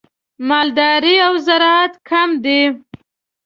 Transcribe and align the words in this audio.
مالداري 0.47 1.15
او 1.27 1.33
زراعت 1.47 1.93
کم 2.09 2.29
دي. 2.43 2.61